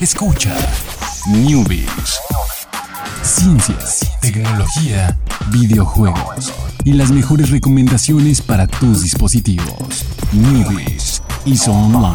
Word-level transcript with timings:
Escucha 0.00 0.56
Newbies. 1.28 2.18
Ciencias, 3.22 4.00
tecnología, 4.22 5.18
videojuegos 5.52 6.54
y 6.86 6.94
las 6.94 7.10
mejores 7.10 7.50
recomendaciones 7.50 8.40
para 8.40 8.66
tus 8.66 9.02
dispositivos. 9.02 10.06
Newbies 10.32 11.22
y 11.44 11.54
Online. 11.68 12.14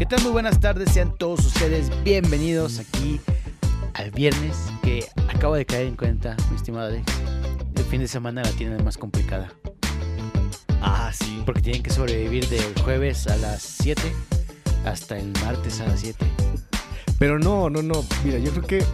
¿Qué 0.00 0.06
tal? 0.06 0.20
Muy 0.24 0.32
buenas 0.32 0.58
tardes, 0.58 0.90
sean 0.90 1.14
todos 1.16 1.46
ustedes 1.46 1.92
bienvenidos 2.02 2.80
aquí 2.80 3.20
al 3.94 4.10
viernes 4.10 4.56
que 4.82 5.06
acabo 5.32 5.54
de 5.54 5.64
caer 5.64 5.86
en 5.86 5.94
cuenta, 5.94 6.36
mi 6.50 6.56
estimado 6.56 6.88
Alex. 6.88 7.04
Fin 7.92 8.00
de 8.00 8.08
semana 8.08 8.42
la 8.42 8.50
tienen 8.52 8.82
más 8.82 8.96
complicada. 8.96 9.52
Ah, 10.80 11.12
sí. 11.12 11.42
Porque 11.44 11.60
tienen 11.60 11.82
que 11.82 11.90
sobrevivir 11.90 12.48
del 12.48 12.72
jueves 12.82 13.26
a 13.26 13.36
las 13.36 13.60
7 13.60 14.00
hasta 14.86 15.18
el 15.18 15.30
martes 15.44 15.78
a 15.82 15.86
las 15.88 16.00
7. 16.00 16.24
Pero 17.18 17.38
no, 17.38 17.68
no, 17.68 17.82
no. 17.82 18.02
Mira, 18.24 18.38
yo 18.38 18.50
creo 18.52 18.62
que 18.62 18.84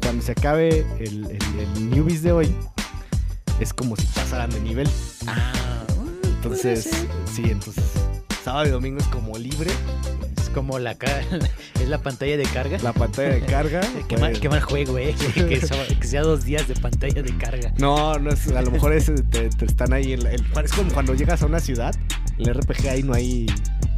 cuando 0.00 0.22
se 0.22 0.30
acabe 0.30 0.86
el, 1.00 1.24
el, 1.28 1.58
el 1.58 1.90
newbies 1.90 2.22
de 2.22 2.30
hoy, 2.30 2.54
es 3.58 3.74
como 3.74 3.96
si 3.96 4.06
pasaran 4.06 4.50
de 4.50 4.60
nivel. 4.60 4.88
Ah, 5.26 5.82
Entonces, 6.22 6.88
sí, 7.34 7.46
entonces 7.46 7.82
sábado 8.44 8.68
y 8.68 8.70
domingo 8.70 9.00
es 9.00 9.08
como 9.08 9.36
libre. 9.36 9.72
Como 10.56 10.78
la 10.78 10.92
es 11.80 11.88
la 11.88 11.98
pantalla 11.98 12.38
de 12.38 12.44
carga. 12.44 12.78
La 12.82 12.94
pantalla 12.94 13.34
de 13.34 13.40
carga. 13.42 13.80
Qué 14.08 14.16
mal, 14.16 14.40
qué 14.40 14.48
mal 14.48 14.60
juego, 14.62 14.96
eh. 14.98 15.14
Que, 15.34 15.46
que 15.46 15.60
sea, 15.66 15.86
que 15.86 16.06
sea 16.06 16.22
dos 16.22 16.44
días 16.44 16.66
de 16.66 16.74
pantalla 16.76 17.22
de 17.22 17.36
carga. 17.36 17.72
No, 17.78 18.18
no 18.18 18.30
es, 18.30 18.48
a 18.48 18.62
lo 18.62 18.70
mejor 18.70 18.94
es, 18.94 19.06
te, 19.30 19.50
te 19.50 19.64
están 19.66 19.92
ahí 19.92 20.14
en 20.14 20.24
la- 20.24 20.32
el- 20.32 20.44
es 20.64 20.72
como 20.72 20.90
cuando 20.92 21.12
llegas 21.14 21.42
a 21.42 21.46
una 21.46 21.60
ciudad, 21.60 21.94
el 22.38 22.54
RPG 22.54 22.88
ahí 22.88 23.02
no 23.02 23.12
hay 23.12 23.46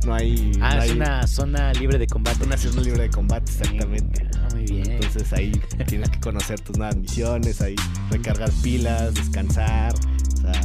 no 0.05 0.15
hay 0.15 0.53
Ah, 0.61 0.75
no 0.77 0.83
es 0.83 0.91
hay 0.91 0.97
una 0.97 1.27
zona 1.27 1.73
libre 1.75 1.99
de 1.99 2.07
combate. 2.09 2.45
una 2.45 2.57
zona 2.57 2.81
libre 2.83 3.03
de 3.03 3.11
combate 3.11 3.51
exactamente. 3.53 4.27
Ah, 4.37 4.49
muy 4.55 4.65
bien. 4.65 4.91
Entonces 4.93 5.33
ahí 5.33 5.53
tienes 5.87 6.11
que 6.11 6.19
conocer 6.21 6.59
tus 6.61 6.77
nuevas 6.77 6.97
misiones, 6.97 7.61
ahí 7.61 7.77
recargar 8.11 8.51
pilas, 8.63 9.15
descansar, 9.15 9.95
o 9.95 10.41
sea, 10.41 10.61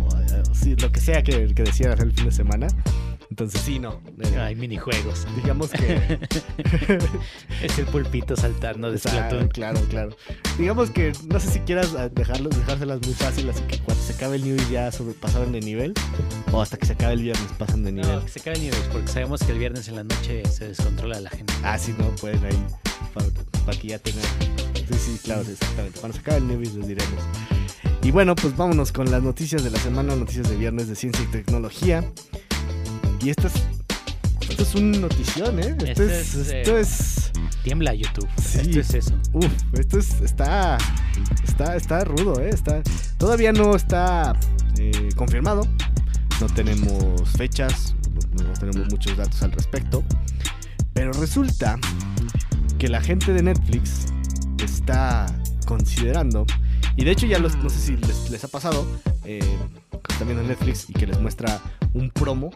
o- 0.00 0.06
o- 0.08 0.54
sí, 0.54 0.74
lo 0.76 0.90
que 0.90 1.00
sea 1.00 1.22
que, 1.22 1.54
que 1.54 1.62
decidan 1.62 1.92
hacer 1.92 2.06
el 2.06 2.12
fin 2.12 2.24
de 2.26 2.32
semana. 2.32 2.66
Entonces 3.30 3.60
sí, 3.60 3.78
no. 3.78 4.00
Hay 4.38 4.54
minijuegos. 4.54 5.26
digamos 5.36 5.70
que 5.70 6.18
Es 7.62 7.78
el 7.78 7.86
pulpito 7.86 8.36
saltando 8.36 8.90
de 8.90 8.98
Splatoon. 8.98 9.48
claro, 9.48 9.80
claro. 9.88 10.16
Digamos 10.58 10.90
que 10.90 11.12
no 11.28 11.40
sé 11.40 11.50
si 11.50 11.60
quieras 11.60 11.94
dejarlos, 12.14 12.56
dejárselas 12.56 13.00
muy 13.04 13.14
fácil, 13.14 13.50
así 13.50 13.62
que 13.62 13.78
cuando 13.78 14.02
se 14.02 14.12
acabe 14.14 14.36
el 14.36 14.44
new 14.44 14.56
ya 14.70 14.90
sobrepasaron 14.92 15.52
de 15.52 15.60
nivel, 15.60 15.94
o 16.52 16.60
hasta 16.60 16.76
que 16.76 16.86
se 16.86 16.92
acabe 16.92 17.14
el 17.14 17.22
viernes 17.22 17.46
pasan 17.58 17.84
de 17.84 17.92
nivel. 17.92 18.10
No, 18.10 18.24
que 18.24 18.30
se 18.30 18.40
cae 18.40 18.58
niveles, 18.58 18.88
porque 18.92 19.08
sabemos 19.08 19.42
que 19.42 19.52
el 19.52 19.58
viernes 19.58 19.88
en 19.88 19.96
la 19.96 20.04
noche 20.04 20.42
se 20.50 20.68
descontrola 20.68 21.20
la 21.20 21.30
gente. 21.30 21.52
Ah, 21.62 21.78
sí, 21.78 21.94
no, 21.98 22.08
pueden 22.16 22.44
ahí, 22.44 22.64
para, 23.12 23.26
para 23.64 23.78
que 23.78 23.88
ya 23.88 23.98
tengan... 23.98 24.24
Sí, 24.88 24.94
sí, 24.98 25.20
claro, 25.24 25.42
exactamente. 25.42 25.98
Cuando 25.98 26.16
se 26.16 26.20
acabe 26.20 26.38
el 26.38 26.46
Nevis 26.46 26.74
les 26.74 26.86
diremos. 26.86 27.22
Y 28.02 28.12
bueno, 28.12 28.36
pues 28.36 28.56
vámonos 28.56 28.92
con 28.92 29.10
las 29.10 29.20
noticias 29.22 29.64
de 29.64 29.70
la 29.70 29.78
semana, 29.80 30.14
noticias 30.14 30.48
de 30.48 30.56
viernes 30.56 30.86
de 30.88 30.94
ciencia 30.94 31.24
y 31.24 31.26
tecnología. 31.26 32.04
Y 33.26 33.30
esto 33.30 33.48
es, 33.48 33.54
esto 34.48 34.62
es 34.62 34.74
un 34.76 35.00
notición, 35.00 35.58
¿eh? 35.58 35.74
Esto, 35.84 35.84
Este 35.84 36.20
es, 36.20 36.34
es, 36.36 36.48
esto 36.48 36.78
eh, 36.78 36.80
es... 36.80 37.32
Tiembla 37.64 37.92
YouTube. 37.92 38.28
Sí. 38.40 38.60
Esto 38.60 38.78
es 38.78 38.94
eso. 38.94 39.14
Uf, 39.32 39.52
esto 39.72 39.98
es, 39.98 40.20
está, 40.20 40.78
está, 41.42 41.74
está 41.74 42.04
rudo, 42.04 42.38
¿eh? 42.38 42.50
Está, 42.50 42.84
todavía 43.18 43.50
no 43.50 43.74
está 43.74 44.38
eh, 44.78 45.08
confirmado. 45.16 45.66
No 46.40 46.46
tenemos 46.46 47.28
fechas, 47.30 47.96
no, 48.38 48.44
no 48.44 48.52
tenemos 48.52 48.92
muchos 48.92 49.16
datos 49.16 49.42
al 49.42 49.50
respecto. 49.50 50.04
Pero 50.92 51.10
resulta 51.14 51.80
que 52.78 52.86
la 52.86 53.00
gente 53.00 53.32
de 53.32 53.42
Netflix 53.42 54.06
está 54.62 55.26
considerando, 55.66 56.46
y 56.94 57.04
de 57.04 57.10
hecho 57.10 57.26
ya 57.26 57.40
los, 57.40 57.56
no 57.56 57.70
sé 57.70 57.80
si 57.80 57.96
les, 57.96 58.30
les 58.30 58.44
ha 58.44 58.48
pasado, 58.48 58.86
eh, 59.24 59.40
que 59.90 60.12
están 60.12 60.28
viendo 60.28 60.44
Netflix 60.44 60.88
y 60.88 60.92
que 60.92 61.08
les 61.08 61.20
muestra 61.20 61.60
un 61.92 62.10
promo 62.10 62.52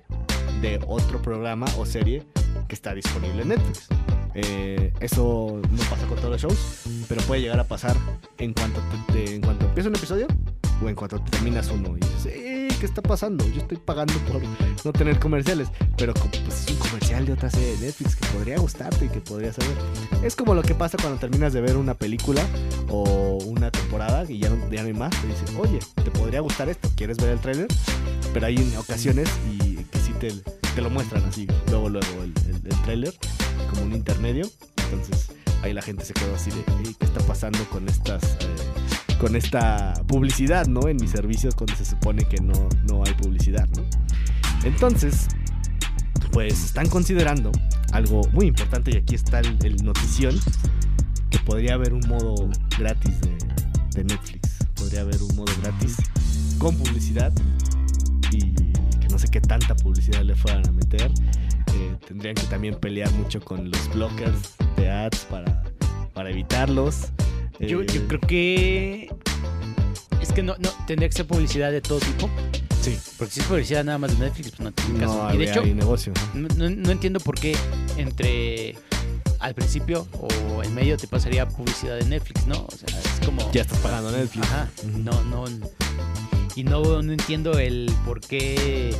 de 0.60 0.80
otro 0.86 1.20
programa 1.22 1.66
o 1.78 1.86
serie 1.86 2.22
que 2.68 2.74
está 2.74 2.94
disponible 2.94 3.42
en 3.42 3.48
Netflix. 3.48 3.86
Eh, 4.34 4.92
eso 5.00 5.60
no 5.70 5.78
pasa 5.90 6.06
con 6.06 6.16
todos 6.18 6.30
los 6.30 6.40
shows, 6.42 6.82
pero 7.08 7.20
puede 7.22 7.40
llegar 7.42 7.58
a 7.58 7.64
pasar 7.64 7.96
en 8.38 8.52
cuanto, 8.52 8.80
te- 9.08 9.12
te- 9.12 9.34
en 9.34 9.40
cuanto 9.42 9.66
empieza 9.66 9.88
un 9.88 9.96
episodio 9.96 10.26
o 10.82 10.88
en 10.88 10.94
cuanto 10.94 11.20
terminas 11.22 11.68
uno. 11.70 11.96
Y 11.96 12.00
dices, 12.00 12.26
"Eh, 12.36 12.68
¿qué 12.78 12.86
está 12.86 13.02
pasando? 13.02 13.44
Yo 13.48 13.60
estoy 13.62 13.76
pagando 13.78 14.14
por 14.30 14.40
no 14.84 14.92
tener 14.92 15.18
comerciales, 15.18 15.68
pero 15.96 16.14
pues, 16.14 16.64
es 16.66 16.70
un 16.70 16.76
comercial 16.78 17.26
de 17.26 17.32
otra 17.32 17.50
serie 17.50 17.72
de 17.76 17.86
Netflix 17.86 18.14
que 18.14 18.26
podría 18.28 18.58
gustarte 18.58 19.06
y 19.06 19.08
que 19.08 19.20
podrías 19.20 19.56
saber. 19.56 19.76
Es 20.22 20.36
como 20.36 20.54
lo 20.54 20.62
que 20.62 20.74
pasa 20.76 20.96
cuando 21.00 21.18
terminas 21.18 21.52
de 21.52 21.60
ver 21.60 21.76
una 21.76 21.94
película 21.94 22.42
o 22.88 23.38
una 23.46 23.70
temporada 23.72 24.24
y 24.30 24.38
ya 24.38 24.48
no, 24.50 24.70
ya 24.70 24.82
no 24.82 24.86
hay 24.88 24.94
más. 24.94 25.10
Te 25.20 25.26
dicen, 25.26 25.56
oye, 25.58 25.80
te 26.04 26.10
podría 26.12 26.40
gustar 26.40 26.68
esto, 26.68 26.88
¿quieres 26.94 27.16
ver 27.16 27.30
el 27.30 27.40
tráiler? 27.40 27.66
Pero 28.32 28.46
hay 28.46 28.74
ocasiones 28.78 29.28
y 29.60 29.69
te, 30.20 30.32
te 30.74 30.82
lo 30.82 30.90
muestran 30.90 31.24
así, 31.24 31.46
luego, 31.68 31.88
luego 31.88 32.22
el, 32.22 32.32
el, 32.64 32.82
tráiler, 32.82 33.14
como 33.70 33.82
un 33.82 33.92
intermedio. 33.94 34.48
Entonces 34.84 35.32
ahí 35.62 35.72
la 35.72 35.82
gente 35.82 36.04
se 36.04 36.12
quedó 36.14 36.34
así 36.34 36.50
de, 36.50 36.58
"Ey, 36.84 36.94
¿qué 36.98 37.06
está 37.06 37.20
pasando 37.26 37.58
con 37.70 37.88
estas... 37.88 38.22
eh, 38.22 39.16
con 39.18 39.36
esta 39.36 39.92
publicidad, 40.06 40.66
¿no? 40.66 40.88
En 40.88 40.96
mis 40.96 41.10
servicios 41.10 41.54
cuando 41.54 41.74
se 41.76 41.84
supone 41.84 42.24
que 42.24 42.40
no, 42.40 42.70
no 42.88 43.04
hay 43.04 43.12
publicidad, 43.12 43.68
¿no? 43.76 43.82
Entonces, 44.64 45.28
pues 46.32 46.64
están 46.64 46.88
considerando 46.88 47.52
algo 47.92 48.22
muy 48.32 48.46
importante 48.46 48.92
y 48.92 48.96
aquí 48.96 49.14
está 49.16 49.40
el, 49.40 49.58
el 49.62 49.76
notición, 49.84 50.40
que 51.28 51.38
podría 51.40 51.74
haber 51.74 51.92
un 51.92 52.00
modo 52.08 52.48
gratis 52.78 53.20
de, 53.20 53.36
de 53.94 54.04
Netflix. 54.04 54.56
Podría 54.74 55.02
haber 55.02 55.22
un 55.22 55.36
modo 55.36 55.52
gratis 55.60 55.96
con 56.56 56.74
publicidad 56.76 57.30
sé 59.20 59.28
qué 59.28 59.40
tanta 59.40 59.74
publicidad 59.76 60.22
le 60.22 60.34
fueran 60.34 60.66
a 60.66 60.72
meter. 60.72 61.10
Eh, 61.74 61.96
tendrían 62.06 62.34
que 62.34 62.42
también 62.44 62.74
pelear 62.74 63.10
mucho 63.12 63.40
con 63.40 63.70
los 63.70 63.94
blockers 63.94 64.54
de 64.76 64.90
ads 64.90 65.26
para, 65.30 65.62
para 66.14 66.30
evitarlos. 66.30 67.08
Yo, 67.60 67.82
Eh, 67.82 67.86
yo 67.92 68.08
creo 68.08 68.20
que. 68.20 69.14
Es 70.20 70.32
que 70.32 70.42
no, 70.42 70.54
no, 70.58 70.70
tendría 70.86 71.08
que 71.08 71.16
ser 71.16 71.26
publicidad 71.26 71.70
de 71.70 71.80
todo 71.80 71.98
tipo. 71.98 72.28
Sí, 72.80 72.98
Porque 73.18 73.34
si 73.34 73.40
es 73.40 73.46
publicidad 73.46 73.84
nada 73.84 73.98
más 73.98 74.18
de 74.18 74.24
Netflix, 74.24 74.52
pues 74.52 74.60
no 74.60 74.72
tiene 74.72 75.00
caso. 75.00 75.22
no 75.28 75.34
y 75.34 75.38
de 75.38 75.44
hecho, 75.44 75.64
negocio. 75.66 76.12
¿no? 76.32 76.48
no, 76.68 76.90
entiendo 76.90 77.20
por 77.20 77.38
qué 77.38 77.54
entre 77.98 78.74
al 79.38 79.54
principio 79.54 80.06
o 80.12 80.62
en 80.62 80.74
medio 80.74 80.96
te 80.96 81.06
pasaría 81.06 81.46
publicidad 81.46 81.98
de 81.98 82.04
Netflix, 82.06 82.46
¿no? 82.46 82.66
O 82.66 82.70
sea, 82.70 82.98
es 82.98 83.26
como. 83.26 83.50
Ya 83.52 83.62
estás 83.62 83.78
pagando 83.80 84.10
Netflix. 84.10 84.46
Ajá. 84.46 84.68
No, 84.96 85.22
no. 85.24 85.44
Y 86.60 86.64
no, 86.64 87.00
no 87.00 87.10
entiendo 87.12 87.58
el 87.58 87.90
por 88.04 88.20
qué. 88.20 88.94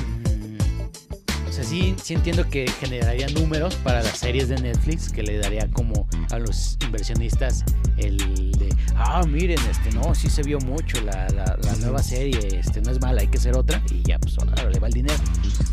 mm, 0.00 1.48
O 1.48 1.52
sea, 1.52 1.62
sí, 1.62 1.94
sí 2.02 2.14
entiendo 2.14 2.48
que 2.48 2.66
generaría 2.80 3.26
números 3.28 3.74
para 3.74 4.02
las 4.02 4.16
series 4.18 4.48
de 4.48 4.56
Netflix, 4.56 5.10
que 5.12 5.22
le 5.22 5.36
daría 5.36 5.68
como 5.70 6.08
a 6.30 6.38
los 6.38 6.78
inversionistas 6.82 7.62
el 7.98 8.52
de, 8.52 8.74
ah, 8.96 9.20
miren, 9.28 9.58
este, 9.70 9.90
no, 9.90 10.14
sí 10.14 10.30
se 10.30 10.42
vio 10.44 10.58
mucho 10.60 10.98
la, 11.02 11.28
la- 11.28 11.56
nueva 11.80 12.02
serie, 12.02 12.58
este, 12.58 12.80
no 12.80 12.90
es 12.90 13.02
mala, 13.02 13.20
hay 13.20 13.28
que 13.28 13.36
hacer 13.36 13.54
otra, 13.54 13.82
y 13.92 14.02
ya, 14.08 14.18
pues, 14.18 14.38
ahora 14.38 14.70
le 14.70 14.78
va 14.78 14.86
el 14.86 14.94
dinero. 14.94 15.18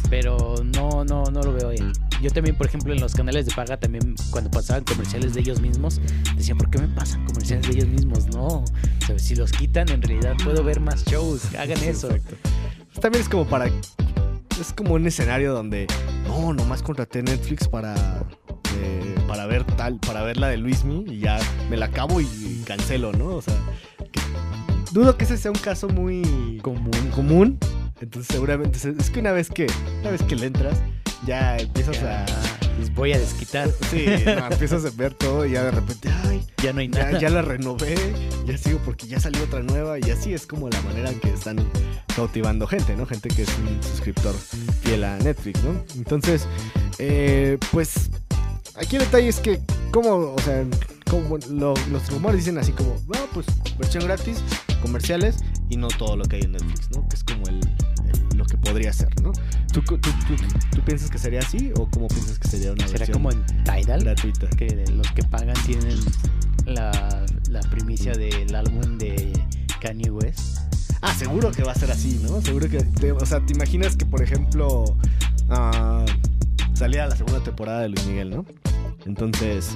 Pero 0.10 0.56
no, 0.66 1.06
no, 1.06 1.24
no 1.24 1.42
lo 1.44 1.54
veo 1.54 1.70
ahí. 1.70 1.78
Yo 2.24 2.32
también, 2.32 2.56
por 2.56 2.68
ejemplo, 2.68 2.94
en 2.94 3.02
los 3.02 3.14
canales 3.14 3.46
de 3.46 3.54
paga, 3.54 3.76
también 3.78 4.16
cuando 4.32 4.50
pasaban 4.50 4.84
comerciales 4.86 5.34
de 5.34 5.42
ellos 5.42 5.60
mismos, 5.60 6.00
decía, 6.38 6.56
¿por 6.56 6.70
qué 6.70 6.80
me 6.80 6.88
pasan 6.88 7.26
comerciales 7.26 7.68
de 7.68 7.74
ellos 7.74 7.88
mismos? 7.88 8.28
No, 8.28 8.48
o 8.48 8.66
sea, 9.06 9.20
si 9.20 9.36
los 9.36 9.52
quitan, 9.52 9.90
en 9.90 10.02
realidad 10.02 10.34
puedo 10.44 10.64
ver 10.64 10.80
más 10.80 11.04
shows, 11.06 11.54
hagan 11.56 11.84
eso. 11.84 12.10
exacto. 12.10 12.38
Pues 12.88 13.00
También 13.02 13.22
es 13.24 13.30
como 13.30 13.46
para. 13.46 13.66
Es 14.60 14.72
como 14.76 14.94
un 14.94 15.06
escenario 15.06 15.54
donde. 15.54 15.88
No, 16.28 16.54
nomás 16.54 16.82
contraté 16.82 17.22
Netflix 17.24 17.68
para. 17.68 17.94
eh, 18.80 19.16
para 19.28 19.46
ver 19.46 19.64
tal. 19.66 20.00
Para 20.00 20.24
ver 20.24 20.38
la 20.38 20.48
de 20.48 20.58
Luismi 20.58 21.04
y 21.08 21.20
ya 21.20 21.40
me 21.70 21.76
la 21.76 21.88
acabo 21.88 22.22
y, 22.22 22.26
y 22.26 22.64
cancelo, 22.66 23.12
¿no? 23.12 23.26
O 23.36 23.42
sea. 23.42 23.56
que- 24.12 24.22
dudo 24.94 25.18
que 25.18 25.26
ese 25.26 25.38
sea 25.38 25.52
un 25.52 25.58
caso 25.58 25.90
muy 25.90 26.60
Común. 26.62 26.92
común. 27.14 27.58
Entonces 28.00 28.32
seguramente. 28.34 28.80
se- 28.80 28.92
Es 28.98 29.10
que 29.10 29.20
una 29.20 29.32
vez 29.34 29.50
que. 29.50 29.68
Una 30.02 30.12
vez 30.12 30.22
que 30.24 30.36
le 30.36 30.46
entras. 30.46 30.78
Ya 31.26 31.58
empiezas 31.58 32.00
Ya, 32.02 32.24
a. 32.24 32.80
les 32.80 32.94
voy 32.94 33.14
a 33.14 33.20
desquitar. 33.20 33.70
Sí, 33.90 34.06
no, 34.26 34.48
empiezas 34.52 34.86
a 34.86 34.90
ver 34.96 35.14
todo 35.14 35.46
y 35.46 35.52
ya 35.52 35.64
de 35.64 35.72
repente. 35.72 36.10
Ay, 36.26 36.46
Ya 36.62 36.74
no 36.74 36.80
hay 36.82 36.88
nada. 36.88 37.12
ya, 37.14 37.20
ya 37.20 37.30
la 37.30 37.42
renové, 37.42 37.96
ya 38.46 38.58
sigo 38.58 38.80
porque 38.86 39.08
ya 39.08 39.20
salió 39.20 39.44
otra 39.44 39.62
nueva 39.62 40.00
y 40.00 40.10
así 40.10 40.34
es 40.34 40.46
como 40.48 40.70
la 40.70 40.82
manera 40.82 41.10
en 41.12 41.20
que 41.20 41.30
están 41.30 41.58
cautivando 42.16 42.68
gente, 42.68 42.96
¿no? 42.96 43.06
Gente 43.06 43.30
que 43.30 43.44
es 43.44 43.50
un 43.60 43.82
suscriptor 43.84 44.36
fiel 44.82 45.04
a 45.04 45.18
Netflix, 45.18 45.64
¿no? 45.64 45.84
Entonces, 45.96 46.46
eh, 47.00 47.58
pues 47.72 48.10
aquí 48.76 48.98
el 48.98 49.04
detalle 49.04 49.30
es 49.30 49.40
que, 49.40 49.60
como, 49.92 50.34
o 50.34 50.40
sea, 50.44 50.64
como 51.10 51.38
lo- 51.50 51.74
los 51.92 52.10
rumores 52.10 52.40
dicen 52.40 52.58
así 52.58 52.72
como, 52.72 52.96
no, 53.08 53.20
pues 53.34 53.46
versión 53.78 54.04
gratis, 54.06 54.38
comerciales 54.82 55.38
y 55.70 55.78
no 55.78 55.88
todo 55.88 56.16
lo 56.18 56.26
que 56.26 56.36
hay 56.38 56.42
en 56.44 56.52
Netflix, 56.54 56.90
¿no? 56.92 57.08
Que 57.08 57.16
es 57.16 57.24
como 57.24 57.48
el, 57.48 57.60
podría 58.64 58.94
ser, 58.94 59.10
¿no? 59.22 59.32
¿Tú, 59.74 59.82
tú, 59.82 59.98
tú, 59.98 60.12
tú 60.72 60.82
piensas 60.86 61.10
que 61.10 61.18
sería 61.18 61.40
así 61.40 61.72
o 61.76 61.90
cómo 61.90 62.08
piensas 62.08 62.40
que 62.40 62.48
sería 62.48 62.72
una 62.72 62.88
Será 62.88 63.08
como 63.08 63.32
en 63.32 63.46
Tidal, 63.64 64.04
gratuita? 64.04 64.48
que 64.50 64.86
los 64.96 65.12
que 65.12 65.24
pagan 65.24 65.56
tienen 65.66 65.98
la, 66.66 67.26
la 67.50 67.60
primicia 67.62 68.14
del 68.14 68.54
álbum 68.56 68.98
de 68.98 69.34
Kanye 69.82 70.10
West. 70.12 70.60
Ah, 71.02 71.14
seguro 71.14 71.52
que 71.52 71.64
va 71.64 71.74
a 71.74 71.76
ser 71.76 71.92
así, 71.92 72.20
¿no? 72.24 72.42
Seguro 72.42 72.70
que, 72.70 72.80
te- 72.84 73.12
o 73.12 73.26
sea, 73.26 73.46
te 73.46 73.54
imaginas 73.54 73.98
que, 73.98 74.06
por 74.06 74.22
ejemplo, 74.22 74.86
ah, 75.50 76.06
salía 76.74 77.06
la 77.08 77.16
segunda 77.16 77.44
temporada 77.44 77.82
de 77.82 77.90
Luis 77.90 78.06
Miguel, 78.06 78.30
¿no? 78.30 78.46
Entonces, 79.06 79.76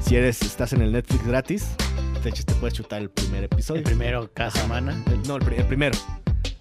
si 0.00 0.16
eres, 0.16 0.40
estás 0.42 0.72
en 0.72 0.80
el 0.80 0.92
Netflix 0.92 1.26
gratis, 1.26 1.66
te, 2.22 2.32
puedes 2.54 2.74
chutar 2.74 3.02
el 3.02 3.10
primer 3.10 3.44
episodio. 3.44 3.80
El 3.80 3.84
primero 3.84 4.30
cada 4.32 4.50
semana. 4.50 4.96
El- 5.12 5.22
no, 5.28 5.36
el 5.36 5.64
primero. 5.66 5.98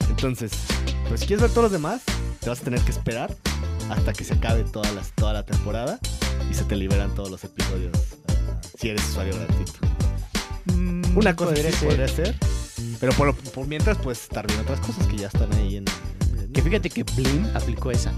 Entonces, 0.10 0.52
pues 1.12 1.20
si 1.20 1.28
quieres 1.28 1.42
ver 1.42 1.52
todos 1.52 1.64
los 1.64 1.72
demás, 1.74 2.02
te 2.40 2.48
vas 2.50 2.62
a 2.62 2.64
tener 2.64 2.80
que 2.82 2.92
esperar 2.92 3.36
hasta 3.90 4.14
que 4.14 4.24
se 4.24 4.34
acabe 4.36 4.64
toda, 4.64 5.34
la 5.34 5.44
temporada 5.44 6.00
y 6.50 6.54
se 6.54 6.64
te 6.64 6.78
liberan 6.78 7.14
todos 7.14 7.30
los 7.30 7.44
episodios 7.44 7.92
ah, 8.30 8.62
si 8.80 8.88
eres 8.88 9.04
usuario 9.10 9.36
gratuito. 9.36 9.74
Mm, 10.74 11.18
Una 11.18 11.36
cosa 11.36 11.52
podría 11.54 11.70
sí 11.72 11.78
ser. 11.80 11.88
podría 11.90 12.08
ser, 12.08 12.36
pero 13.02 13.12
por, 13.12 13.36
por 13.36 13.68
mientras 13.68 13.98
puedes 13.98 14.22
estar 14.24 14.48
viendo 14.48 14.64
otras 14.64 14.80
cosas 14.80 15.06
que 15.08 15.18
ya 15.18 15.28
están 15.28 15.52
ahí 15.56 15.76
en... 15.76 15.86
en- 16.40 16.54
Que 16.54 16.62
fíjate 16.62 16.90
que 16.90 17.04
Blim 17.04 17.46
aplicó 17.56 17.92
esa. 17.92 18.14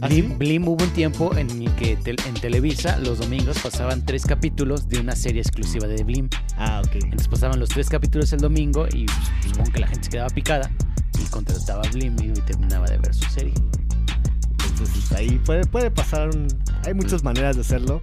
¿Ah, 0.00 0.06
Blim? 0.06 0.38
Blim 0.38 0.68
hubo 0.68 0.84
un 0.84 0.90
tiempo 0.90 1.36
en 1.36 1.50
el 1.50 1.74
que 1.74 1.98
en 2.04 2.34
Televisa 2.34 2.98
los 2.98 3.18
domingos 3.18 3.58
pasaban 3.58 4.06
tres 4.06 4.24
capítulos 4.24 4.88
de 4.88 5.00
una 5.00 5.16
serie 5.16 5.42
exclusiva 5.42 5.88
de 5.88 6.04
Blim. 6.04 6.28
Ah, 6.56 6.82
ok. 6.84 6.94
Entonces 7.02 7.26
pasaban 7.26 7.58
los 7.58 7.68
tres 7.68 7.88
capítulos 7.88 8.32
el 8.32 8.38
domingo 8.40 8.86
y 8.92 9.06
pues, 9.06 9.18
supongo 9.48 9.72
que 9.72 9.80
la 9.80 9.88
gente 9.88 10.04
se 10.04 10.10
quedaba 10.10 10.30
picada 10.30 10.70
y 11.20 11.24
contrataba 11.26 11.82
a 11.82 11.90
Blim 11.90 12.16
y 12.20 12.32
terminaba 12.40 12.86
de 12.86 12.98
ver 12.98 13.14
su 13.14 13.28
serie. 13.30 13.54
Entonces 14.66 15.12
ahí 15.12 15.40
puede, 15.44 15.90
pasar. 15.90 16.30
hay 16.86 16.94
muchas 16.94 17.22
maneras 17.22 17.56
de 17.56 17.62
hacerlo. 17.62 18.00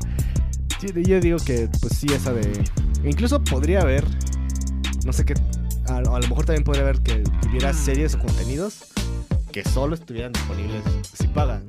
Yo 0.96 1.20
digo 1.20 1.38
que, 1.40 1.70
pues 1.82 1.98
sí, 1.98 2.08
esa 2.14 2.32
de. 2.34 2.64
Incluso 3.04 3.44
podría 3.44 3.82
haber. 3.82 4.06
No 5.06 5.12
sé 5.12 5.26
qué. 5.26 5.34
A, 5.88 6.02
lo 6.02 6.12
mejor 6.20 6.46
también 6.46 6.64
podría 6.64 6.84
haber 6.84 7.02
que 7.02 7.24
tuviera 7.42 7.74
series 7.74 8.16
o 8.16 8.20
contenidos 8.20 8.90
que 9.52 9.64
solo 9.64 9.96
estuvieran 9.96 10.34
disponibles 10.34 10.84
si 11.18 11.28
pagan. 11.28 11.64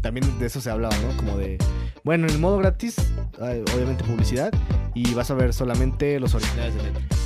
También 0.00 0.38
de 0.38 0.46
eso 0.46 0.60
se 0.60 0.70
hablaba, 0.70 0.96
¿no? 0.98 1.16
Como 1.16 1.36
de. 1.36 1.58
Bueno, 2.02 2.26
en 2.26 2.32
el 2.32 2.38
modo 2.40 2.58
gratis, 2.58 2.96
obviamente 3.38 4.02
publicidad. 4.04 4.52
Y 4.94 5.14
vas 5.14 5.30
a 5.30 5.34
ver 5.34 5.52
solamente 5.52 6.18
los 6.18 6.34
originales 6.34 6.74
de 6.74 6.82
Netflix. 6.82 7.17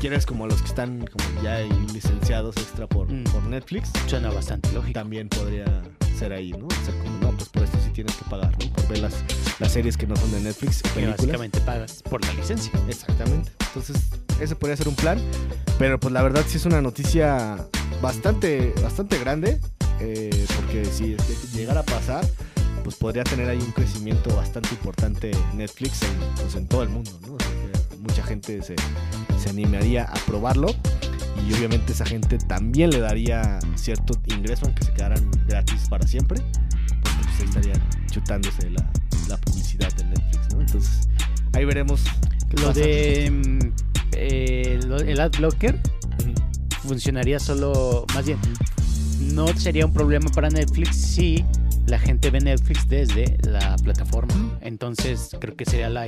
Quieres, 0.00 0.26
como 0.26 0.46
los 0.46 0.60
que 0.62 0.68
están 0.68 1.04
como 1.06 1.42
ya 1.42 1.58
licenciados 1.92 2.56
extra 2.56 2.86
por, 2.86 3.10
Mm. 3.10 3.24
por 3.24 3.42
Netflix 3.44 3.90
Suena 4.06 4.30
bastante 4.30 4.70
lógico. 4.72 4.92
también 4.94 5.28
podría 5.28 5.64
ser 6.16 6.32
ahí, 6.32 6.52
¿no? 6.52 6.66
O 6.66 6.84
sea, 6.84 6.96
como, 7.02 7.18
no, 7.20 7.32
pues 7.36 7.48
por 7.48 7.62
esto 7.64 7.78
sí 7.84 7.90
tienes 7.92 8.14
que 8.16 8.24
pagar, 8.30 8.52
¿no? 8.62 8.72
Por 8.74 8.88
ver 8.88 8.98
las, 8.98 9.14
las 9.58 9.72
series 9.72 9.96
que 9.96 10.06
no 10.06 10.14
son 10.16 10.30
de 10.32 10.40
Netflix 10.40 10.80
y 10.80 11.00
Que 11.00 11.06
básicamente 11.06 11.60
pagas 11.60 12.02
por 12.02 12.24
la 12.24 12.32
licencia. 12.34 12.70
Exactamente. 12.88 13.50
Entonces, 13.68 13.96
ese 14.40 14.54
podría 14.56 14.76
ser 14.76 14.88
un 14.88 14.94
plan. 14.94 15.18
Pero 15.78 15.98
pues 16.00 16.12
la 16.12 16.22
verdad 16.22 16.44
sí 16.46 16.56
es 16.58 16.66
una 16.66 16.80
noticia 16.80 17.56
bastante, 18.02 18.72
bastante 18.82 19.18
grande. 19.18 19.60
eh, 20.00 20.46
porque 20.56 20.84
si 20.84 21.16
llegara 21.56 21.80
a 21.80 21.84
pasar, 21.84 22.24
pues 22.84 22.94
podría 22.94 23.24
tener 23.24 23.48
ahí 23.48 23.58
un 23.58 23.72
crecimiento 23.72 24.34
bastante 24.36 24.68
importante 24.70 25.32
Netflix 25.54 26.02
en, 26.04 26.10
pues, 26.36 26.54
en 26.54 26.68
todo 26.68 26.84
el 26.84 26.88
mundo, 26.88 27.10
¿no? 27.26 27.34
O 27.34 27.38
sea, 27.40 27.48
que 27.90 27.96
mucha 27.96 28.22
gente 28.22 28.62
se, 28.62 28.76
se 29.38 29.50
animaría 29.50 30.04
a 30.04 30.14
probarlo. 30.26 30.74
Y 31.48 31.54
obviamente 31.54 31.92
esa 31.92 32.04
gente 32.04 32.36
también 32.38 32.90
le 32.90 33.00
daría 33.00 33.58
cierto 33.76 34.14
ingreso, 34.26 34.66
aunque 34.66 34.84
se 34.84 34.92
quedaran 34.92 35.30
gratis 35.46 35.88
para 35.88 36.06
siempre. 36.06 36.40
Porque 37.02 37.18
pues 37.22 37.40
ahí 37.40 37.44
estarían 37.46 37.80
chutándose 38.10 38.70
la, 38.70 38.90
la 39.28 39.36
publicidad 39.38 39.92
de 39.94 40.04
Netflix, 40.04 40.54
¿no? 40.54 40.60
Entonces, 40.60 41.08
ahí 41.54 41.64
veremos. 41.64 42.02
Lo 42.62 42.72
de 42.72 43.30
mm, 43.30 43.58
eh, 44.12 44.80
el 45.06 45.20
ad 45.20 45.32
blocker 45.38 45.74
Ujú. 45.74 46.88
funcionaría 46.88 47.38
solo, 47.38 48.06
más 48.14 48.26
bien, 48.26 48.38
no 49.20 49.46
sería 49.48 49.86
un 49.86 49.92
problema 49.92 50.30
para 50.30 50.48
Netflix 50.48 50.96
si 50.96 51.44
la 51.86 51.98
gente 51.98 52.30
ve 52.30 52.40
Netflix 52.40 52.88
desde 52.88 53.38
la 53.42 53.76
plataforma. 53.76 54.58
Entonces 54.60 55.30
creo 55.40 55.56
que 55.56 55.64
sería 55.64 55.88
la, 55.88 56.06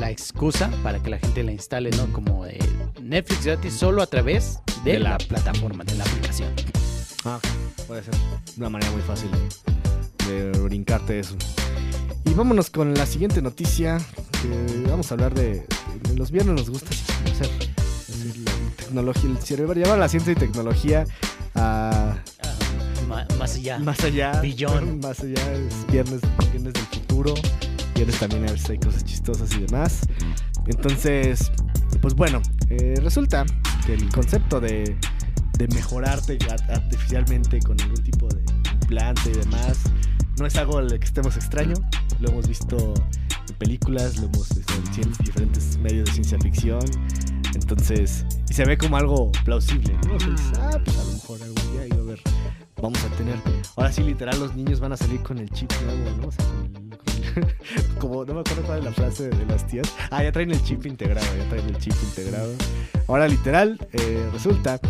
la 0.00 0.10
excusa 0.10 0.70
para 0.82 0.98
que 1.02 1.10
la 1.10 1.18
gente 1.18 1.42
la 1.44 1.52
instale, 1.52 1.90
¿no? 1.90 2.10
Como 2.12 2.44
de 2.44 2.58
Netflix 3.02 3.44
gratis 3.44 3.74
solo 3.74 4.02
a 4.02 4.06
través 4.06 4.58
de, 4.84 4.92
De 4.94 4.98
la 4.98 5.18
plataforma, 5.18 5.84
de 5.84 5.94
la 5.94 6.04
aplicación. 6.04 6.48
Ah, 7.24 7.38
puede 7.86 8.02
ser 8.02 8.14
una 8.56 8.70
manera 8.70 8.90
muy 8.92 9.02
fácil 9.02 9.30
de, 10.26 10.50
de 10.52 10.58
brincarte 10.60 11.20
eso. 11.20 11.36
Y 12.24 12.32
vámonos 12.34 12.70
con 12.70 12.94
la 12.94 13.04
siguiente 13.06 13.42
noticia. 13.42 13.98
que 14.42 14.88
vamos 14.88 15.10
a 15.10 15.14
hablar 15.14 15.34
de, 15.34 15.66
de 16.08 16.16
los 16.16 16.30
viernes 16.30 16.54
nos 16.54 16.70
gusta 16.70 16.88
hacer, 16.90 17.50
hacer 18.08 18.36
la 18.38 18.52
tecnología, 18.76 19.30
el 19.30 19.38
cerebro, 19.38 19.74
llevar 19.74 19.98
la 19.98 20.08
ciencia 20.08 20.32
y 20.32 20.36
tecnología 20.36 21.04
a 21.54 22.16
Ah, 23.12 23.26
más 23.38 23.56
allá. 23.56 23.78
más 23.80 24.00
allá. 24.04 24.40
Billón. 24.40 25.00
Más 25.02 25.20
allá 25.20 25.52
es 25.52 25.86
viernes, 25.92 26.20
viernes 26.52 26.72
del 26.72 26.84
futuro. 26.86 27.34
Viernes 28.00 28.18
también 28.18 28.46
a 28.48 28.70
hay 28.70 28.78
cosas 28.78 29.04
chistosas 29.04 29.52
y 29.54 29.60
demás. 29.66 30.00
Entonces, 30.64 31.52
pues 32.00 32.14
bueno, 32.14 32.40
eh, 32.70 32.94
resulta 33.02 33.44
que 33.84 33.92
el 33.92 34.08
concepto 34.08 34.58
de, 34.58 34.96
de 35.58 35.68
mejorarte 35.68 36.38
art- 36.50 36.70
artificialmente 36.70 37.60
con 37.60 37.78
algún 37.78 38.02
tipo 38.02 38.26
de 38.28 38.42
implante 38.72 39.28
y 39.28 39.34
demás 39.34 39.80
no 40.38 40.46
es 40.46 40.56
algo 40.56 40.78
al 40.78 40.88
que 40.98 41.04
estemos 41.04 41.36
extraño. 41.36 41.74
Lo 42.20 42.30
hemos 42.30 42.48
visto 42.48 42.94
en 43.50 43.54
películas, 43.56 44.16
lo 44.18 44.28
hemos 44.28 44.48
visto 44.56 44.72
en 45.02 45.12
diferentes 45.22 45.76
medios 45.76 46.06
de 46.06 46.12
ciencia 46.14 46.38
ficción. 46.38 46.80
Entonces, 47.54 48.24
y 48.48 48.54
se 48.54 48.64
ve 48.64 48.78
como 48.78 48.96
algo 48.96 49.30
plausible, 49.44 49.92
¿no? 50.06 50.14
Dices, 50.14 50.52
ah, 50.58 50.78
pues 50.82 50.96
a 50.96 51.04
lo 51.04 51.12
mejor 51.12 51.42
algún 51.42 51.72
día 51.72 51.86
iba 51.86 51.96
a 51.98 52.04
ver, 52.06 52.20
vamos 52.80 53.04
a 53.04 53.08
tener. 53.18 53.36
Ahora 53.76 53.92
sí, 53.92 54.02
literal, 54.02 54.40
los 54.40 54.56
niños 54.56 54.80
van 54.80 54.92
a 54.94 54.96
salir 54.96 55.20
con 55.22 55.36
el 55.36 55.50
chip 55.50 55.70
nuevo, 55.84 56.16
¿no? 56.22 56.28
O 56.28 56.32
sea, 56.32 56.46
con 56.46 56.64
el- 56.64 56.79
como, 57.98 58.24
no 58.24 58.34
me 58.34 58.40
acuerdo 58.40 58.62
cuál 58.62 58.78
es 58.78 58.84
la 58.84 58.92
frase 58.92 59.28
de 59.28 59.46
las 59.46 59.66
tías. 59.66 59.92
Ah, 60.10 60.22
ya 60.22 60.32
traen 60.32 60.50
el 60.50 60.62
chip 60.62 60.86
integrado, 60.86 61.26
ya 61.36 61.48
traen 61.48 61.68
el 61.68 61.78
chip 61.78 61.94
integrado. 62.02 62.52
Ahora, 63.06 63.28
literal, 63.28 63.78
eh, 63.92 64.28
resulta 64.32 64.80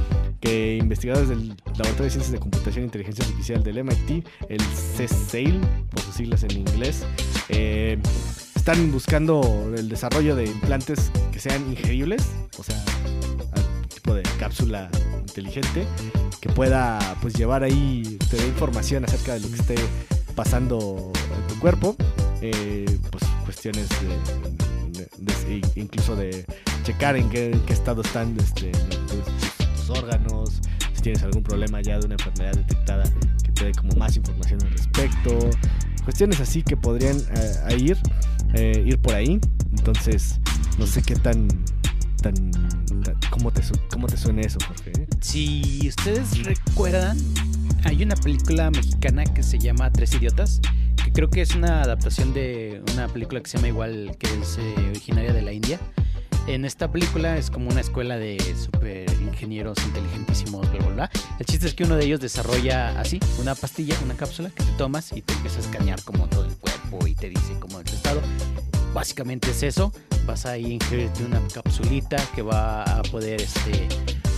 que 0.41 0.77
investigadores 0.77 1.29
del 1.29 1.49
Laboratorio 1.49 2.05
de 2.05 2.11
Ciencias 2.11 2.33
de 2.33 2.39
Computación 2.39 2.83
e 2.83 2.87
Inteligencia 2.87 3.25
Artificial 3.25 3.63
del 3.63 3.79
MIT, 3.79 4.27
el 4.49 4.61
CSAIL, 4.97 5.61
por 5.91 6.01
sus 6.01 6.15
siglas 6.15 6.43
en 6.45 6.53
inglés, 6.53 7.05
eh, 7.49 7.99
están 8.55 8.93
buscando 8.93 9.73
el 9.77 9.89
desarrollo 9.89 10.37
de 10.37 10.45
implantes 10.47 11.11
que 11.33 11.39
sean 11.39 11.69
ingeribles, 11.71 12.31
o 12.59 12.63
sea, 12.63 12.83
tipo 13.89 14.15
de 14.15 14.23
cápsula 14.39 14.91
inteligente 15.21 15.87
que 16.41 16.49
pueda 16.49 16.99
pues 17.21 17.35
llevar 17.35 17.63
ahí, 17.63 18.19
te 18.31 18.37
dé 18.37 18.47
información 18.49 19.05
acerca 19.05 19.35
de 19.35 19.41
lo 19.41 19.49
que 19.49 19.57
esté 19.57 19.75
pasando 20.35 21.13
en 21.37 21.55
tu 21.55 21.61
cuerpo, 21.61 21.97
eh, 22.43 22.87
pues 23.11 23.25
cuestiones 23.45 23.89
de, 23.89 25.05
de- 25.05 25.11
de- 25.19 25.63
incluso 25.77 26.17
de 26.17 26.45
checar 26.85 27.17
en 27.17 27.29
qué, 27.31 27.59
qué 27.67 27.73
estado 27.73 28.03
están 28.03 28.37
este, 28.39 28.71
tus, 28.73 29.67
tus 29.87 29.91
órganos, 29.91 30.61
si 30.95 31.03
tienes 31.03 31.23
algún 31.23 31.43
problema 31.43 31.81
ya 31.83 31.99
de 31.99 32.07
una 32.07 32.15
enfermedad 32.15 32.53
detectada, 32.55 33.05
que 33.45 33.53
te 33.53 33.65
dé 33.67 33.73
como 33.73 33.95
más 33.97 34.17
información 34.17 34.61
al 34.63 34.71
respecto, 34.71 35.51
cuestiones 36.05 36.41
así 36.41 36.63
que 36.63 36.77
podrían 36.77 37.17
eh, 37.19 37.77
ir, 37.79 37.97
eh, 38.55 38.83
ir 38.87 38.99
por 38.99 39.15
ahí. 39.15 39.41
Entonces, 39.73 40.41
no 40.79 40.87
sé 40.87 41.03
qué 41.03 41.15
tan, 41.17 41.49
tan, 42.23 42.35
tan- 42.53 43.17
cómo 43.31 43.51
te, 43.53 43.63
cómo 43.91 44.07
te 44.07 44.17
suena 44.17 44.43
eso, 44.43 44.59
Jorge. 44.67 44.93
¿eh? 44.99 45.07
Si 45.21 45.89
ustedes 45.89 46.43
recuerdan, 46.45 47.17
hay 47.85 48.03
una 48.03 48.15
película 48.17 48.71
mexicana 48.71 49.25
que 49.25 49.43
se 49.43 49.59
llama 49.59 49.91
Tres 49.93 50.15
Idiotas, 50.15 50.61
que 51.11 51.15
creo 51.15 51.31
que 51.31 51.43
es 51.43 51.55
una 51.55 51.83
adaptación 51.83 52.33
de 52.33 52.83
una 52.93 53.09
película 53.09 53.41
que 53.41 53.49
se 53.49 53.59
llama 53.59 53.69
igual, 53.69 54.17
que 54.19 54.27
es 54.41 54.59
eh, 54.59 54.75
originaria 54.91 55.33
de 55.33 55.43
la 55.43 55.53
India. 55.53 55.79
En 56.47 56.65
esta 56.65 56.91
película 56.91 57.37
es 57.37 57.51
como 57.51 57.69
una 57.69 57.81
escuela 57.81 58.17
de 58.17 58.39
super 58.57 59.11
ingenieros 59.21 59.79
inteligentísimos, 59.87 60.71
bla, 60.71 60.81
bla, 60.81 60.95
bla. 60.95 61.11
El 61.39 61.47
chiste 61.47 61.67
es 61.67 61.75
que 61.75 61.85
uno 61.85 61.97
de 61.97 62.05
ellos 62.05 62.21
desarrolla 62.21 62.99
así, 63.01 63.21
una 63.41 63.55
pastilla, 63.55 63.95
una 64.05 64.15
cápsula 64.15 64.51
que 64.51 64.63
te 64.63 64.73
tomas 64.73 65.13
y 65.13 65.23
te 65.23 65.33
empieza 65.35 65.59
a 65.59 65.61
escanear 65.61 66.03
como 66.03 66.27
todo 66.29 66.45
el 66.45 66.55
cuerpo 66.57 67.07
y 67.07 67.15
te 67.15 67.29
dice 67.29 67.55
cómo 67.59 67.81
es 67.81 67.87
tu 67.87 67.97
estado. 67.97 68.21
Básicamente 68.95 69.51
es 69.51 69.63
eso, 69.63 69.93
vas 70.27 70.47
a 70.47 70.59
ingerirte 70.59 71.25
una 71.25 71.41
capsulita 71.53 72.17
que 72.35 72.43
va 72.43 72.83
a 72.83 73.03
poder 73.03 73.41
este, 73.41 73.89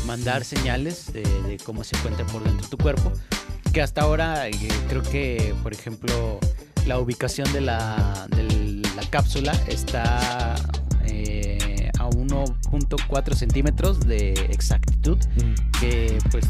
mandar 0.07 0.45
señales 0.45 1.13
de, 1.13 1.23
de 1.23 1.59
cómo 1.65 1.85
se 1.85 1.97
encuentra 1.97 2.27
por 2.27 2.43
dentro 2.45 2.63
de 2.63 2.69
tu 2.69 2.79
cuerpo. 2.79 3.13
Que 3.73 3.81
hasta 3.81 4.03
ahora 4.03 4.49
eh, 4.49 4.53
creo 4.91 5.03
que, 5.03 5.55
por 5.63 5.73
ejemplo, 5.73 6.39
la 6.87 6.99
ubicación 6.99 7.51
de 7.53 7.61
la, 7.61 8.27
de 8.37 8.83
la 8.97 9.03
cápsula 9.11 9.53
está 9.69 10.55
eh, 11.07 11.91
a 11.99 12.07
un 12.07 12.29
1.4 12.29 13.35
centímetros 13.35 14.01
de 14.01 14.33
exactitud, 14.51 15.19
que 15.81 16.19
pues 16.31 16.45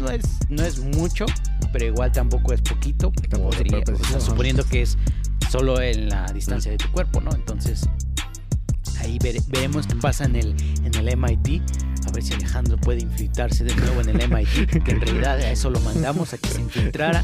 no 0.00 0.08
es, 0.10 0.22
no 0.48 0.62
es 0.64 0.78
mucho, 0.78 1.26
pero 1.72 1.86
igual 1.86 2.10
tampoco 2.12 2.52
es 2.52 2.60
poquito. 2.62 3.12
Tampoco 3.28 3.50
podría- 3.50 3.78
o 3.92 4.04
sea, 4.04 4.20
suponiendo 4.20 4.64
que 4.64 4.82
es 4.82 4.96
solo 5.50 5.80
en 5.80 6.08
la 6.08 6.24
distancia 6.32 6.70
de 6.70 6.78
tu 6.78 6.90
cuerpo, 6.90 7.20
¿no? 7.20 7.30
Entonces, 7.32 7.88
ahí 9.00 9.18
vere- 9.18 9.42
veremos 9.48 9.86
qué 9.86 9.96
pasa 9.96 10.24
en 10.24 10.36
el, 10.36 10.54
en 10.84 10.94
el 10.94 11.16
MIT. 11.16 11.62
A 12.10 12.12
ver 12.12 12.24
si 12.24 12.34
Alejandro 12.34 12.76
puede 12.76 13.00
infiltrarse 13.02 13.62
de 13.62 13.72
nuevo 13.76 14.00
en 14.00 14.08
el 14.20 14.28
MIT, 14.28 14.82
que 14.82 14.90
en 14.90 15.00
realidad 15.00 15.38
a 15.38 15.50
eso 15.52 15.70
lo 15.70 15.78
mandamos 15.80 16.32
a 16.32 16.38
que 16.38 16.48
se 16.48 16.60
infiltrara. 16.60 17.22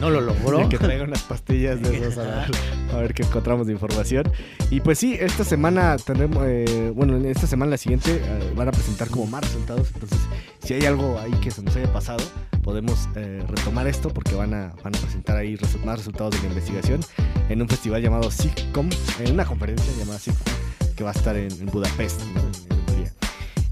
No 0.00 0.10
lo 0.10 0.20
logró. 0.20 0.62
Y 0.64 0.68
que 0.68 0.78
traiga 0.78 1.02
unas 1.02 1.22
pastillas 1.22 1.82
de 1.82 1.96
esos 1.98 2.18
a 2.18 2.22
ver, 2.22 2.50
a 2.92 2.96
ver 2.98 3.14
qué 3.14 3.24
encontramos 3.24 3.66
de 3.66 3.72
información. 3.72 4.30
Y 4.70 4.80
pues 4.80 5.00
sí, 5.00 5.16
esta 5.18 5.42
semana 5.42 5.96
tendremos, 5.96 6.44
eh, 6.46 6.92
bueno, 6.94 7.16
en 7.16 7.26
esta 7.26 7.48
semana 7.48 7.72
la 7.72 7.76
siguiente 7.78 8.22
eh, 8.24 8.52
van 8.54 8.68
a 8.68 8.70
presentar 8.72 9.08
como 9.08 9.26
más 9.26 9.42
resultados. 9.42 9.88
Entonces, 9.92 10.18
si 10.62 10.74
hay 10.74 10.84
algo 10.86 11.18
ahí 11.18 11.32
que 11.42 11.50
se 11.50 11.62
nos 11.62 11.74
haya 11.74 11.92
pasado, 11.92 12.22
podemos 12.62 13.08
eh, 13.16 13.42
retomar 13.48 13.88
esto 13.88 14.10
porque 14.10 14.36
van 14.36 14.54
a, 14.54 14.72
van 14.84 14.94
a 14.94 14.98
presentar 14.98 15.36
ahí 15.36 15.56
resu- 15.56 15.84
más 15.84 15.98
resultados 15.98 16.32
de 16.36 16.42
la 16.42 16.46
investigación 16.48 17.00
en 17.48 17.60
un 17.60 17.68
festival 17.68 18.00
llamado 18.02 18.30
SIGCOM, 18.30 18.88
en 19.18 19.32
una 19.32 19.44
conferencia 19.44 19.92
llamada 19.98 20.20
SIGCOM, 20.20 20.52
que 20.96 21.02
va 21.04 21.10
a 21.10 21.14
estar 21.14 21.36
en, 21.36 21.50
en 21.52 21.66
Budapest, 21.66 22.20
¿no? 22.34 22.65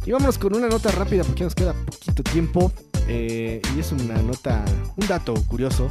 Y 0.07 0.13
vámonos 0.13 0.39
con 0.39 0.55
una 0.55 0.69
nota 0.69 0.91
rápida 0.93 1.25
porque 1.25 1.45
nos 1.45 1.55
queda 1.55 1.73
poquito 1.73 2.23
tiempo. 2.23 2.73
eh, 3.09 3.61
y 3.77 3.81
es 3.81 3.93
una 3.93 4.15
nota, 4.23 4.65
un 4.97 5.07
dato 5.07 5.35
curioso. 5.47 5.91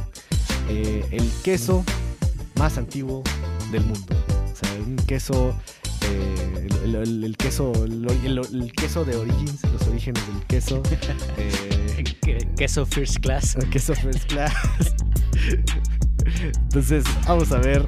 eh, 0.68 1.04
el 1.10 1.30
queso 1.42 1.84
más 2.58 2.78
antiguo 2.78 3.22
del 3.70 3.84
mundo. 3.84 4.14
O 4.52 4.56
sea, 4.56 4.72
un 4.86 4.96
queso. 4.96 5.54
eh, 6.08 6.68
el, 6.84 6.94
el- 6.96 7.24
el 7.24 7.36
queso. 7.36 7.72
El, 7.84 8.06
el- 8.24 8.72
queso 8.72 9.04
de 9.04 9.16
Origins, 9.16 9.62
los 9.72 9.82
orígenes 9.88 10.26
del 10.26 10.42
queso. 10.46 10.82
Que- 12.20 12.48
Queso 12.56 12.86
First 12.86 13.18
Class. 13.20 13.56
queso 13.70 13.94
first 13.94 14.24
class. 14.26 14.52
Entonces, 16.56 17.04
vamos 17.26 17.52
a 17.52 17.58
ver. 17.58 17.86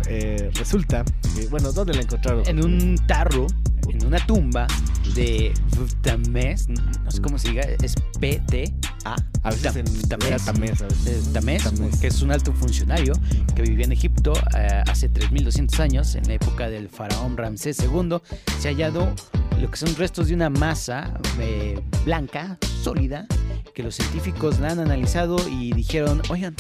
resulta. 0.54 1.04
bueno, 1.50 1.73
¿dónde 1.73 1.95
la 1.95 2.02
encontraron? 2.02 2.47
En 2.47 2.62
un 2.64 2.97
tarro, 3.06 3.47
en 3.90 4.07
una 4.07 4.25
tumba 4.26 4.66
de 5.14 5.52
Vtamés, 5.76 6.69
no 6.69 7.11
sé 7.11 7.21
cómo 7.21 7.38
se 7.38 7.49
diga, 7.49 7.62
es 7.62 7.95
P-T-A. 8.21 9.16
A 9.43 9.50
veces 9.50 10.09
Tamés. 10.09 10.31
Eh, 10.31 11.23
Tamés, 11.33 11.62
Tamés. 11.62 12.00
que 12.00 12.09
es 12.09 12.23
un 12.23 12.33
alto 12.33 12.52
funcionario 12.52 13.14
que 13.55 13.62
vivía 13.62 13.85
en 13.85 13.93
Egipto 13.93 14.33
eh, 14.59 14.83
hace 14.88 15.09
3200 15.09 15.78
años, 15.81 16.14
en 16.16 16.26
la 16.26 16.35
época 16.35 16.69
del 16.69 16.88
faraón 16.88 17.37
Ramsés 17.37 17.78
II, 17.81 18.19
se 18.59 18.69
ha 18.69 18.73
hallado 18.73 19.14
lo 19.61 19.71
que 19.71 19.76
son 19.76 19.95
restos 19.97 20.28
de 20.28 20.35
una 20.35 20.50
masa 20.50 21.19
eh, 21.40 21.81
blanca, 22.05 22.59
sólida, 22.83 23.26
que 23.75 23.83
los 23.83 23.95
científicos 23.95 24.59
la 24.59 24.71
han 24.71 24.81
analizado 24.81 25.37
y 25.49 25.73
dijeron, 25.73 26.23
oigan, 26.28 26.55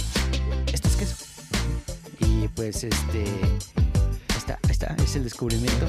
esto 0.72 0.88
es 0.88 0.96
queso. 0.96 1.16
Y 2.20 2.48
pues 2.48 2.84
este, 2.84 3.24
está, 4.36 4.58
está, 4.68 4.94
es 5.02 5.16
el 5.16 5.24
descubrimiento. 5.24 5.86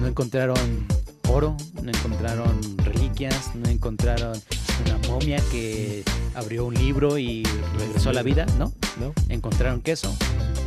No 0.00 0.06
encontraron 0.06 0.86
oro, 1.28 1.56
no 1.82 1.90
encontraron 1.90 2.60
reliquias, 2.78 3.54
no 3.54 3.68
encontraron 3.68 4.40
una 4.84 5.08
momia 5.08 5.38
que 5.50 6.04
abrió 6.34 6.66
un 6.66 6.74
libro 6.74 7.18
y 7.18 7.42
regresó 7.78 8.10
a 8.10 8.12
la 8.12 8.22
vida, 8.22 8.46
¿no? 8.58 8.72
¿no? 9.00 9.12
Encontraron 9.28 9.80
queso. 9.80 10.14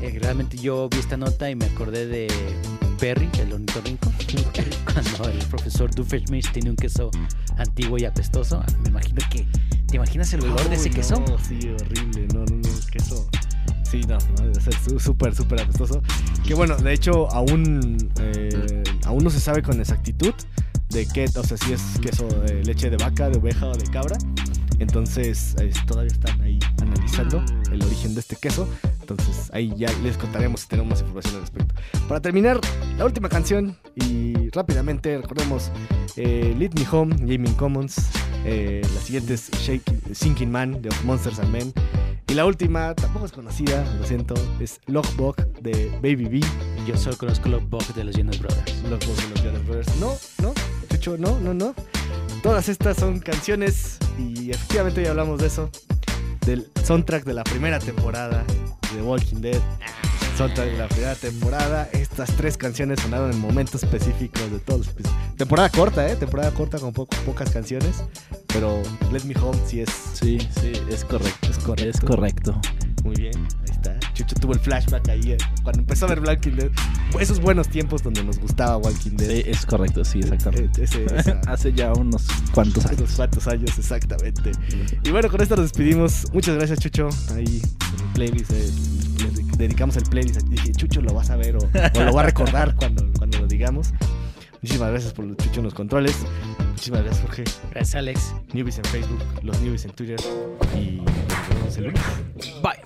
Eh, 0.02 0.18
realmente 0.20 0.58
yo 0.58 0.90
vi 0.90 0.98
esta 1.00 1.18
nota 1.18 1.50
y 1.50 1.56
me 1.56 1.66
acordé 1.66 2.08
de 2.08 2.28
Perry, 3.00 3.30
el 3.40 3.54
ornitorrinco, 3.54 4.12
cuando 4.94 5.30
el 5.30 5.46
profesor 5.46 5.94
Doofenshmirtz 5.94 6.52
tiene 6.52 6.70
un 6.70 6.76
queso 6.76 7.12
antiguo 7.58 7.98
y 7.98 8.06
apestoso. 8.06 8.64
Me 8.84 8.90
imagino 8.90 9.22
que, 9.30 9.48
¿te 9.88 9.96
imaginas 9.96 10.34
el 10.34 10.44
olor 10.44 10.68
de 10.70 10.76
ese 10.76 10.90
queso? 10.90 11.20
No, 11.20 11.38
sí, 11.38 11.60
horrible. 11.70 12.28
No, 12.34 12.46
no, 12.46 12.56
no, 12.58 12.70
queso. 12.92 13.30
Sí, 13.90 14.02
no, 14.08 14.18
no, 14.18 14.54
su- 14.84 15.00
súper, 15.00 15.34
súper 15.36 15.62
apestoso. 15.62 16.02
Que 16.46 16.54
bueno, 16.54 16.78
de 16.78 16.94
hecho, 16.94 17.28
aún, 17.32 17.98
eh, 18.22 18.84
aún 19.06 19.24
no 19.24 19.30
se 19.30 19.40
sabe 19.40 19.64
con 19.64 19.80
exactitud 19.80 20.34
de 20.90 21.08
qué, 21.08 21.26
o 21.36 21.44
sea, 21.44 21.58
si 21.58 21.74
es 21.74 21.82
queso 22.02 22.28
de 22.28 22.64
leche 22.64 22.90
de 22.90 22.98
vaca, 22.98 23.30
de 23.30 23.38
oveja 23.40 23.68
o 23.68 23.76
de 23.76 23.86
cabra. 23.86 24.18
Entonces, 24.80 25.56
eh, 25.60 25.72
todavía 25.88 26.12
están 26.14 26.40
ahí 26.42 26.58
analizando 26.82 27.44
el 27.72 27.84
origen 27.84 28.14
de 28.14 28.22
este 28.22 28.36
queso. 28.38 28.68
Entonces, 29.02 29.50
ahí 29.54 29.74
ya 29.76 29.92
les 30.04 30.18
contaremos 30.18 30.62
si 30.62 30.68
tenemos 30.68 30.92
más 30.92 31.00
información 31.02 31.36
al 31.36 31.42
respecto. 31.42 31.76
Para 32.08 32.22
terminar, 32.22 32.62
la 32.98 33.06
última 33.06 33.28
canción 33.28 33.76
y 33.96 34.50
rápidamente 34.52 35.18
recordemos 35.18 35.72
eh, 36.16 36.56
Lead 36.58 36.74
Me 36.76 36.88
Home, 36.92 37.16
Gaming 37.22 37.54
Commons. 37.56 38.10
eh, 38.46 38.82
la 38.96 39.02
siguiente 39.02 39.34
es 39.34 39.50
Shaking, 39.52 40.00
Sinking 40.14 40.50
Man 40.52 40.82
de 40.82 40.90
Monsters 41.04 41.40
and 41.40 41.52
Men. 41.52 41.74
Y 42.30 42.36
la 42.36 42.46
última, 42.46 42.94
tampoco 42.94 43.26
es 43.26 43.32
conocida, 43.32 43.84
lo 44.00 44.06
siento, 44.06 44.36
es 44.60 44.80
Logbog 44.86 45.36
de 45.62 45.90
Baby 45.96 46.26
B. 46.26 46.42
Yo 46.86 46.96
solo 46.96 47.18
conozco 47.18 47.50
Bug 47.60 47.84
de 47.96 48.04
los 48.04 48.16
Jonas 48.16 48.38
Brothers. 48.38 48.84
Logbog 48.84 49.16
de 49.16 49.30
los 49.30 49.44
Jonas 49.44 49.66
Brothers. 49.66 49.96
No, 49.96 50.16
no, 50.44 50.54
Chucho, 50.90 51.18
no, 51.18 51.40
no, 51.40 51.56
no. 51.56 51.74
Todas 52.44 52.70
estas 52.70 52.98
son 52.98 53.20
canciones 53.20 53.98
y 54.20 54.52
efectivamente 54.52 55.02
ya 55.02 55.10
hablamos 55.10 55.40
de 55.40 55.48
eso. 55.48 55.72
Del 56.46 56.70
soundtrack 56.84 57.24
de 57.24 57.34
la 57.34 57.44
primera 57.44 57.80
temporada 57.80 58.46
de 58.94 59.02
Walking 59.02 59.42
Dead. 59.42 59.62
Soundtrack 60.40 60.72
de 60.72 60.78
la 60.78 60.88
primera 60.88 61.16
temporada. 61.16 61.90
Estas 61.92 62.34
tres 62.38 62.56
canciones 62.56 63.02
sonaron 63.02 63.30
en 63.32 63.40
momentos 63.42 63.84
específicos 63.84 64.50
de 64.50 64.60
todos. 64.60 64.88
Temporada 65.38 65.68
corta, 65.70 66.10
¿eh? 66.10 66.16
Temporada 66.16 66.50
corta 66.52 66.80
con 66.80 66.94
po- 66.94 67.06
pocas 67.26 67.50
canciones. 67.52 68.04
Pero 68.48 68.82
Let 69.12 69.26
Me 69.26 69.36
Home 69.42 69.60
sí 69.68 69.82
es, 69.82 69.90
Sí, 70.14 70.38
sí, 70.62 70.72
es 70.90 71.04
correcto. 71.04 71.50
es 71.50 71.58
correcto. 71.60 71.90
Es 71.90 72.00
correcto. 72.00 72.62
Muy 73.04 73.16
bien, 73.16 73.36
ahí 73.36 73.72
está. 73.72 74.00
Chucho 74.14 74.36
tuvo 74.36 74.54
el 74.54 74.60
flashback 74.62 75.10
ahí 75.10 75.34
eh, 75.34 75.38
cuando 75.64 75.82
empezó 75.82 76.06
a 76.06 76.10
ver 76.10 76.22
Walking 76.22 76.52
Dead. 76.56 76.72
Esos 77.20 77.42
buenos 77.42 77.68
tiempos 77.68 78.02
donde 78.02 78.24
nos 78.24 78.40
gustaba 78.40 78.78
Walking 78.78 79.18
Dead. 79.18 79.30
Sí, 79.30 79.44
es 79.46 79.66
correcto, 79.66 80.06
sí, 80.06 80.20
Eh, 80.20 80.22
exactamente. 80.24 80.84
ese- 80.86 81.06
esa- 81.18 81.42
Hace 81.48 81.74
ya 81.74 81.92
unos 81.94 82.26
cuantos 82.54 82.86
unos 82.86 82.98
años. 82.98 83.12
cuantos 83.16 83.48
años, 83.48 83.78
exactamente. 83.78 84.52
Y 85.04 85.12
bueno, 85.12 85.30
con 85.30 85.42
esto 85.42 85.58
nos 85.58 85.66
despedimos. 85.66 86.24
Muchas 86.34 86.56
gracias, 86.56 86.80
Chucho. 86.80 87.10
Ahí 87.36 87.62
en 87.62 88.06
el 88.06 88.14
playlist, 88.14 88.52
eh, 88.52 88.70
dedicamos 89.60 89.98
el 89.98 90.04
playlist. 90.04 90.42
Dije, 90.48 90.72
Chucho 90.72 91.02
lo 91.02 91.14
vas 91.14 91.30
a 91.30 91.36
ver 91.36 91.58
o, 91.58 91.60
o 91.60 92.04
lo 92.04 92.14
va 92.14 92.22
a 92.22 92.26
recordar 92.26 92.76
cuando, 92.76 93.06
cuando 93.18 93.40
lo 93.40 93.48
digamos. 93.48 93.94
Muchísimas 94.62 94.90
gracias 94.90 95.14
por 95.14 95.26
los 95.26 95.38
Chucho 95.38 95.60
en 95.60 95.66
los 95.66 95.74
controles. 95.74 96.16
Muchísimas 96.72 97.04
gracias, 97.04 97.26
Jorge. 97.26 97.44
Gracias, 97.72 97.96
Alex. 97.96 98.36
Newbies 98.54 98.78
en 98.78 98.86
Facebook, 98.86 99.20
los 99.44 99.60
Newbies 99.62 99.86
en 99.86 99.92
Twitter. 99.92 100.20
Y 100.76 101.02
nos 101.02 101.50
vemos 101.50 101.78
el 101.78 101.84
lunes. 101.86 102.02
Bye. 102.64 102.79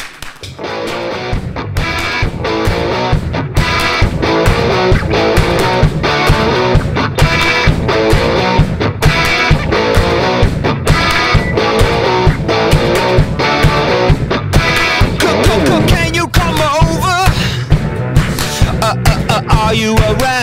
You 19.73 19.95
around? 19.95 20.42